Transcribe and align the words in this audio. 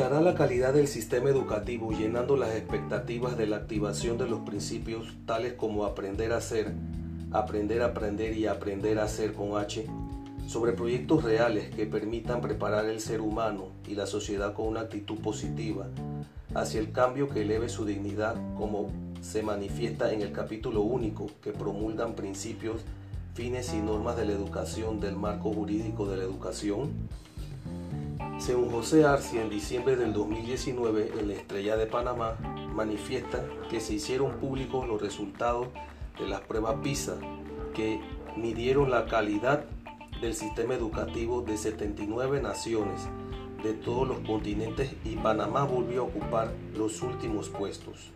Aumentará 0.00 0.24
la 0.24 0.34
calidad 0.34 0.72
del 0.72 0.88
sistema 0.88 1.28
educativo 1.28 1.92
llenando 1.92 2.34
las 2.34 2.54
expectativas 2.54 3.36
de 3.36 3.46
la 3.46 3.56
activación 3.56 4.16
de 4.16 4.26
los 4.26 4.40
principios 4.40 5.12
tales 5.26 5.52
como 5.52 5.84
aprender 5.84 6.32
a 6.32 6.40
ser, 6.40 6.72
aprender 7.32 7.82
a 7.82 7.88
aprender 7.88 8.34
y 8.34 8.46
aprender 8.46 8.98
a 8.98 9.06
ser 9.08 9.34
con 9.34 9.58
H, 9.58 9.84
sobre 10.46 10.72
proyectos 10.72 11.22
reales 11.22 11.68
que 11.74 11.84
permitan 11.84 12.40
preparar 12.40 12.86
el 12.86 12.98
ser 13.00 13.20
humano 13.20 13.72
y 13.86 13.94
la 13.94 14.06
sociedad 14.06 14.54
con 14.54 14.68
una 14.68 14.80
actitud 14.80 15.18
positiva 15.18 15.88
hacia 16.54 16.80
el 16.80 16.92
cambio 16.92 17.28
que 17.28 17.42
eleve 17.42 17.68
su 17.68 17.84
dignidad 17.84 18.36
como 18.56 18.86
se 19.20 19.42
manifiesta 19.42 20.14
en 20.14 20.22
el 20.22 20.32
capítulo 20.32 20.80
único 20.80 21.26
que 21.42 21.52
promulgan 21.52 22.14
principios, 22.14 22.80
fines 23.34 23.74
y 23.74 23.82
normas 23.82 24.16
de 24.16 24.24
la 24.24 24.32
educación 24.32 24.98
del 24.98 25.16
marco 25.16 25.52
jurídico 25.52 26.08
de 26.08 26.16
la 26.16 26.24
educación? 26.24 26.88
Según 28.40 28.70
José 28.70 29.04
Arci, 29.04 29.36
en 29.36 29.50
diciembre 29.50 29.96
del 29.96 30.14
2019, 30.14 31.12
en 31.18 31.28
la 31.28 31.34
Estrella 31.34 31.76
de 31.76 31.84
Panamá, 31.84 32.38
manifiesta 32.74 33.44
que 33.68 33.80
se 33.80 33.92
hicieron 33.92 34.38
públicos 34.38 34.88
los 34.88 35.02
resultados 35.02 35.68
de 36.18 36.26
las 36.26 36.40
pruebas 36.40 36.76
PISA, 36.82 37.18
que 37.74 38.00
midieron 38.36 38.90
la 38.90 39.04
calidad 39.04 39.66
del 40.22 40.34
sistema 40.34 40.72
educativo 40.72 41.42
de 41.42 41.58
79 41.58 42.40
naciones 42.40 43.02
de 43.62 43.74
todos 43.74 44.08
los 44.08 44.20
continentes 44.20 44.90
y 45.04 45.16
Panamá 45.16 45.64
volvió 45.64 46.00
a 46.00 46.04
ocupar 46.04 46.50
los 46.74 47.02
últimos 47.02 47.50
puestos. 47.50 48.10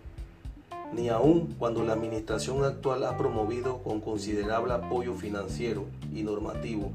Ni 0.95 1.11
aun 1.11 1.55
cuando 1.59 1.85
la 1.85 1.93
administración 1.93 2.65
actual 2.65 3.05
ha 3.05 3.19
promovido 3.19 3.83
con 3.83 4.01
considerable 4.01 4.73
apoyo 4.73 5.13
financiero 5.13 5.85
y 6.15 6.23
normativo 6.23 6.93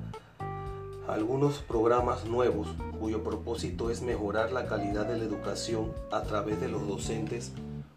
algunos 1.09 1.57
programas 1.59 2.25
nuevos 2.25 2.67
cuyo 2.99 3.23
propósito 3.23 3.89
es 3.89 4.03
mejorar 4.03 4.51
la 4.51 4.67
calidad 4.67 5.07
de 5.07 5.17
la 5.17 5.23
educación 5.23 5.91
a 6.11 6.21
través 6.21 6.61
de 6.61 6.67
los 6.67 6.87
docentes 6.87 7.51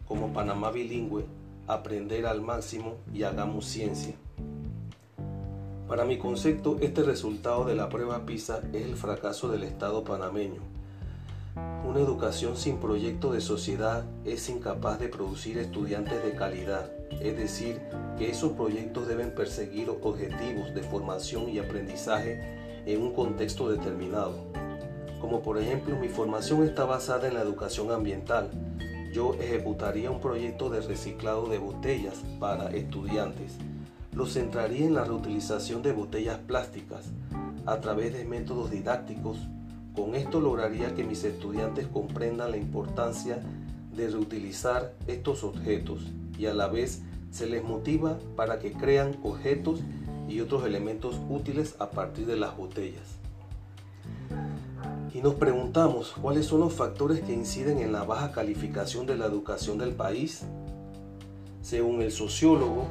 como 0.07 0.33
Panamá 0.33 0.71
Bilingüe, 0.71 1.25
Aprender 1.67 2.25
al 2.25 2.41
Máximo 2.41 2.95
y 3.13 3.23
Hagamos 3.23 3.65
Ciencia. 3.65 4.15
Para 5.87 6.05
mi 6.05 6.17
concepto, 6.17 6.77
este 6.81 7.03
resultado 7.03 7.65
de 7.65 7.75
la 7.75 7.87
prueba 7.87 8.25
PISA 8.25 8.61
es 8.73 8.83
el 8.83 8.95
fracaso 8.95 9.47
del 9.47 9.63
Estado 9.63 10.03
panameño. 10.03 10.61
Una 11.87 11.99
educación 11.99 12.57
sin 12.57 12.77
proyecto 12.77 13.31
de 13.31 13.41
sociedad 13.41 14.05
es 14.25 14.49
incapaz 14.49 14.99
de 14.99 15.09
producir 15.09 15.59
estudiantes 15.59 16.23
de 16.23 16.33
calidad, 16.33 16.91
es 17.21 17.37
decir, 17.37 17.79
que 18.17 18.31
esos 18.31 18.53
proyectos 18.53 19.07
deben 19.07 19.35
perseguir 19.35 19.89
objetivos 19.89 20.73
de 20.73 20.81
formación 20.81 21.49
y 21.49 21.59
aprendizaje 21.59 22.62
en 22.85 23.01
un 23.01 23.13
contexto 23.13 23.69
determinado. 23.69 24.33
Como 25.21 25.41
por 25.41 25.57
ejemplo 25.57 25.95
mi 25.97 26.09
formación 26.09 26.63
está 26.63 26.85
basada 26.85 27.27
en 27.27 27.35
la 27.35 27.41
educación 27.41 27.91
ambiental. 27.91 28.49
Yo 29.13 29.35
ejecutaría 29.35 30.11
un 30.11 30.19
proyecto 30.19 30.69
de 30.69 30.81
reciclado 30.81 31.47
de 31.47 31.59
botellas 31.59 32.15
para 32.39 32.71
estudiantes. 32.71 33.53
Lo 34.13 34.25
centraría 34.25 34.85
en 34.85 34.95
la 34.95 35.05
reutilización 35.05 35.81
de 35.81 35.93
botellas 35.93 36.39
plásticas 36.39 37.05
a 37.65 37.79
través 37.79 38.13
de 38.13 38.25
métodos 38.25 38.71
didácticos. 38.71 39.37
Con 39.95 40.15
esto 40.15 40.41
lograría 40.41 40.95
que 40.95 41.03
mis 41.03 41.23
estudiantes 41.23 41.87
comprendan 41.87 42.51
la 42.51 42.57
importancia 42.57 43.39
de 43.95 44.09
reutilizar 44.09 44.93
estos 45.07 45.43
objetos 45.43 46.01
y 46.37 46.47
a 46.47 46.53
la 46.53 46.67
vez 46.67 47.01
se 47.31 47.47
les 47.47 47.63
motiva 47.63 48.17
para 48.35 48.59
que 48.59 48.73
crean 48.73 49.15
objetos 49.23 49.81
y 50.27 50.41
otros 50.41 50.65
elementos 50.65 51.19
útiles 51.29 51.75
a 51.79 51.89
partir 51.89 52.25
de 52.25 52.37
las 52.37 52.55
botellas. 52.57 53.19
Y 55.13 55.21
nos 55.21 55.35
preguntamos 55.35 56.15
cuáles 56.19 56.47
son 56.47 56.61
los 56.61 56.73
factores 56.73 57.21
que 57.21 57.33
inciden 57.33 57.79
en 57.79 57.91
la 57.91 58.03
baja 58.03 58.31
calificación 58.31 59.05
de 59.05 59.15
la 59.15 59.25
educación 59.25 59.77
del 59.77 59.93
país. 59.93 60.43
Según 61.61 62.01
el 62.01 62.11
sociólogo 62.11 62.87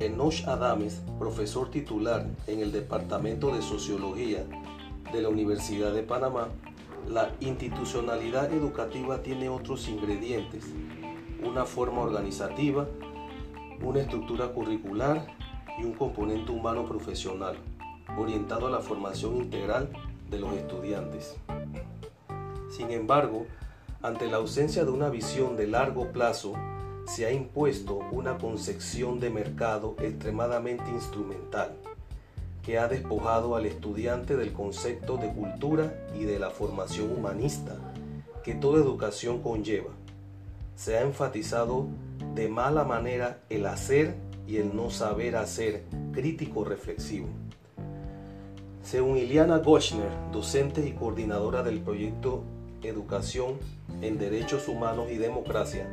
Enoch 0.00 0.46
Adames, 0.46 1.00
profesor 1.18 1.70
titular 1.70 2.26
en 2.48 2.60
el 2.60 2.72
Departamento 2.72 3.54
de 3.54 3.62
Sociología 3.62 4.44
de 5.12 5.22
la 5.22 5.28
Universidad 5.28 5.92
de 5.92 6.02
Panamá, 6.02 6.48
la 7.08 7.30
institucionalidad 7.40 8.52
educativa 8.52 9.22
tiene 9.22 9.48
otros 9.48 9.88
ingredientes, 9.88 10.64
una 11.46 11.64
forma 11.64 12.00
organizativa, 12.00 12.88
una 13.82 14.00
estructura 14.00 14.48
curricular 14.48 15.26
y 15.78 15.84
un 15.84 15.92
componente 15.92 16.52
humano 16.52 16.86
profesional, 16.86 17.56
orientado 18.18 18.66
a 18.66 18.70
la 18.70 18.80
formación 18.80 19.36
integral 19.36 19.90
de 20.30 20.38
los 20.38 20.52
estudiantes. 20.54 21.36
Sin 22.70 22.90
embargo, 22.90 23.46
ante 24.02 24.26
la 24.26 24.36
ausencia 24.38 24.84
de 24.84 24.90
una 24.90 25.08
visión 25.08 25.56
de 25.56 25.66
largo 25.66 26.12
plazo, 26.12 26.52
se 27.06 27.26
ha 27.26 27.32
impuesto 27.32 27.98
una 28.12 28.38
concepción 28.38 29.20
de 29.20 29.30
mercado 29.30 29.94
extremadamente 29.98 30.90
instrumental, 30.90 31.76
que 32.62 32.78
ha 32.78 32.88
despojado 32.88 33.56
al 33.56 33.66
estudiante 33.66 34.36
del 34.36 34.52
concepto 34.52 35.16
de 35.18 35.28
cultura 35.32 35.94
y 36.18 36.24
de 36.24 36.38
la 36.38 36.50
formación 36.50 37.12
humanista 37.12 37.76
que 38.42 38.54
toda 38.54 38.78
educación 38.78 39.42
conlleva. 39.42 39.90
Se 40.76 40.98
ha 40.98 41.02
enfatizado 41.02 41.86
de 42.34 42.48
mala 42.48 42.84
manera 42.84 43.40
el 43.48 43.66
hacer 43.66 44.14
y 44.46 44.58
el 44.58 44.74
no 44.74 44.90
saber 44.90 45.36
hacer 45.36 45.82
crítico 46.12 46.64
reflexivo. 46.64 47.28
Según 48.82 49.16
Iliana 49.16 49.58
Gochner, 49.58 50.10
docente 50.30 50.86
y 50.86 50.92
coordinadora 50.92 51.62
del 51.62 51.80
proyecto 51.80 52.44
Educación 52.82 53.54
en 54.02 54.18
Derechos 54.18 54.68
Humanos 54.68 55.08
y 55.10 55.16
Democracia, 55.16 55.88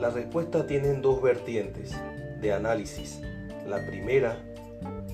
la 0.00 0.10
respuesta 0.10 0.66
tiene 0.66 0.94
dos 0.94 1.22
vertientes 1.22 1.94
de 2.40 2.52
análisis. 2.52 3.20
La 3.68 3.86
primera, 3.86 4.36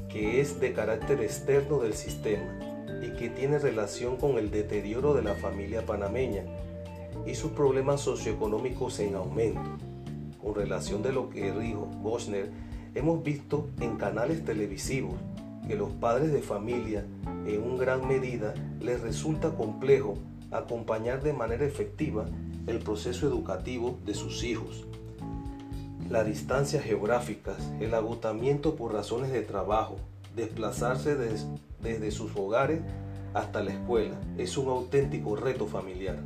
que 0.08 0.40
es 0.40 0.58
de 0.58 0.72
carácter 0.72 1.20
externo 1.20 1.80
del 1.80 1.92
sistema 1.92 2.58
y 3.02 3.10
que 3.18 3.28
tiene 3.28 3.58
relación 3.58 4.16
con 4.16 4.38
el 4.38 4.50
deterioro 4.50 5.12
de 5.12 5.22
la 5.22 5.34
familia 5.34 5.84
panameña 5.84 6.44
y 7.26 7.34
sus 7.34 7.50
problemas 7.52 8.00
socioeconómicos 8.00 9.00
en 9.00 9.16
aumento 9.16 9.60
relación 10.54 11.02
de 11.02 11.12
lo 11.12 11.30
que 11.30 11.52
dijo 11.52 11.86
Boschner, 12.02 12.50
hemos 12.94 13.22
visto 13.22 13.68
en 13.80 13.96
canales 13.96 14.44
televisivos 14.44 15.14
que 15.66 15.76
los 15.76 15.90
padres 15.90 16.32
de 16.32 16.42
familia 16.42 17.04
en 17.46 17.76
gran 17.76 18.06
medida 18.06 18.54
les 18.80 19.00
resulta 19.00 19.50
complejo 19.50 20.14
acompañar 20.50 21.22
de 21.22 21.32
manera 21.32 21.64
efectiva 21.64 22.26
el 22.66 22.78
proceso 22.78 23.26
educativo 23.26 23.98
de 24.04 24.14
sus 24.14 24.42
hijos. 24.44 24.84
Las 26.08 26.26
distancias 26.26 26.84
geográficas, 26.84 27.56
el 27.80 27.94
agotamiento 27.94 28.76
por 28.76 28.92
razones 28.92 29.32
de 29.32 29.42
trabajo, 29.42 29.96
desplazarse 30.34 31.16
desde 31.16 32.10
sus 32.10 32.36
hogares 32.36 32.80
hasta 33.34 33.62
la 33.62 33.72
escuela, 33.72 34.16
es 34.38 34.56
un 34.56 34.68
auténtico 34.68 35.36
reto 35.36 35.66
familiar. 35.66 36.18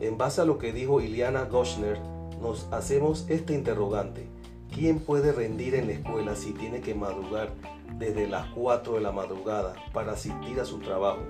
En 0.00 0.18
base 0.18 0.40
a 0.40 0.44
lo 0.44 0.58
que 0.58 0.72
dijo 0.72 1.00
Iliana 1.00 1.44
Goschner, 1.44 1.98
nos 2.40 2.66
hacemos 2.72 3.26
este 3.28 3.54
interrogante. 3.54 4.26
¿Quién 4.74 5.00
puede 5.00 5.32
rendir 5.32 5.74
en 5.74 5.86
la 5.86 5.94
escuela 5.94 6.36
si 6.36 6.52
tiene 6.52 6.80
que 6.80 6.94
madrugar 6.94 7.52
desde 7.98 8.28
las 8.28 8.46
4 8.50 8.94
de 8.94 9.00
la 9.00 9.12
madrugada 9.12 9.74
para 9.92 10.12
asistir 10.12 10.60
a 10.60 10.64
su 10.64 10.78
trabajo? 10.78 11.22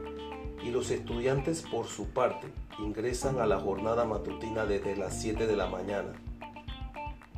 Y 0.62 0.70
los 0.70 0.90
estudiantes, 0.90 1.62
por 1.62 1.86
su 1.86 2.08
parte, 2.08 2.48
ingresan 2.80 3.38
a 3.38 3.46
la 3.46 3.60
jornada 3.60 4.04
matutina 4.04 4.66
desde 4.66 4.96
las 4.96 5.20
7 5.20 5.46
de 5.46 5.56
la 5.56 5.68
mañana. 5.68 6.12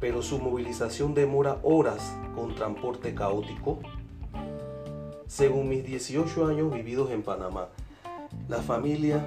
Pero 0.01 0.23
su 0.23 0.39
movilización 0.39 1.15
demora 1.15 1.59
horas 1.63 2.17
con 2.35 2.55
transporte 2.55 3.15
caótico. 3.15 3.79
Según 5.27 5.69
mis 5.69 5.85
18 5.85 6.47
años 6.47 6.73
vividos 6.73 7.11
en 7.11 7.23
Panamá, 7.23 7.69
la 8.49 8.63
familia 8.63 9.23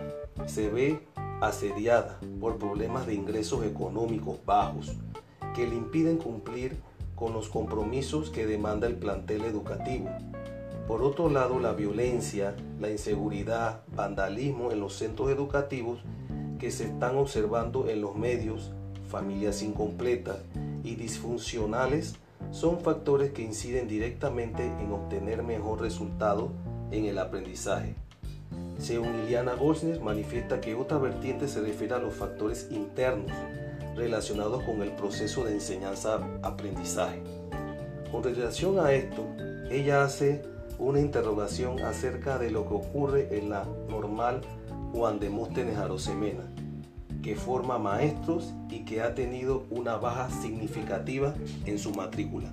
se 0.47 0.69
ve 0.69 0.99
asediada 1.47 2.19
por 2.39 2.57
problemas 2.57 3.05
de 3.05 3.13
ingresos 3.13 3.65
económicos 3.65 4.37
bajos 4.45 4.95
que 5.55 5.67
le 5.67 5.75
impiden 5.75 6.17
cumplir 6.17 6.77
con 7.15 7.33
los 7.33 7.49
compromisos 7.49 8.29
que 8.29 8.45
demanda 8.45 8.87
el 8.87 8.95
plantel 8.95 9.43
educativo. 9.43 10.09
Por 10.87 11.01
otro 11.03 11.29
lado, 11.29 11.59
la 11.59 11.73
violencia, 11.73 12.55
la 12.79 12.89
inseguridad, 12.89 13.83
vandalismo 13.95 14.71
en 14.71 14.79
los 14.79 14.95
centros 14.95 15.29
educativos 15.29 15.99
que 16.59 16.71
se 16.71 16.85
están 16.85 17.17
observando 17.17 17.87
en 17.89 18.01
los 18.01 18.15
medios, 18.15 18.71
familias 19.07 19.61
incompletas 19.61 20.37
y 20.83 20.95
disfuncionales, 20.95 22.15
son 22.51 22.81
factores 22.81 23.31
que 23.31 23.41
inciden 23.41 23.87
directamente 23.87 24.65
en 24.65 24.91
obtener 24.91 25.43
mejor 25.43 25.81
resultado 25.81 26.51
en 26.91 27.05
el 27.05 27.17
aprendizaje. 27.17 27.95
Según 28.77 29.23
Iliana 29.23 29.53
Golsner, 29.53 30.01
manifiesta 30.01 30.59
que 30.59 30.75
otra 30.75 30.97
vertiente 30.97 31.47
se 31.47 31.61
refiere 31.61 31.95
a 31.95 31.99
los 31.99 32.13
factores 32.13 32.67
internos 32.69 33.31
relacionados 33.95 34.63
con 34.63 34.81
el 34.81 34.91
proceso 34.91 35.45
de 35.45 35.53
enseñanza-aprendizaje. 35.53 37.21
Con 38.11 38.23
relación 38.23 38.79
a 38.79 38.91
esto, 38.91 39.25
ella 39.69 40.03
hace 40.03 40.41
una 40.79 40.99
interrogación 40.99 41.79
acerca 41.79 42.37
de 42.37 42.51
lo 42.51 42.67
que 42.67 42.73
ocurre 42.73 43.37
en 43.37 43.49
la 43.49 43.65
normal 43.89 44.41
Juan 44.91 45.19
Demóstenes 45.19 45.77
Arosemena, 45.77 46.43
que 47.21 47.35
forma 47.35 47.79
maestros 47.79 48.53
y 48.69 48.85
que 48.85 49.01
ha 49.01 49.15
tenido 49.15 49.65
una 49.69 49.95
baja 49.95 50.29
significativa 50.29 51.33
en 51.65 51.79
su 51.79 51.91
matrícula. 51.91 52.51